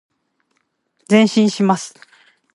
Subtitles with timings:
[1.09, 1.93] 前進します。